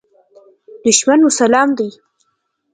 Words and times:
دښمن 0.83 1.19
مو 1.23 1.29
اسلام 1.33 1.69
دی. 1.77 1.89